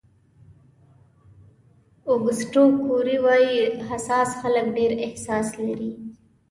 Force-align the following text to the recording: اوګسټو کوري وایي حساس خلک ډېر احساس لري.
اوګسټو 2.09 2.63
کوري 2.85 3.17
وایي 3.25 3.57
حساس 3.87 4.29
خلک 4.41 4.65
ډېر 4.77 4.91
احساس 5.05 5.47
لري. 5.65 5.91